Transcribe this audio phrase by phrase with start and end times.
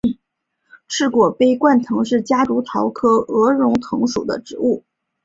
[0.87, 4.83] 翅果杯冠藤是夹竹桃科鹅绒藤属的植物。